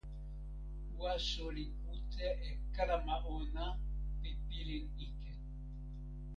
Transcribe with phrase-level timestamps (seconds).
[1.01, 3.65] waso li kute e kalama ona
[4.19, 5.31] pi pilin ike.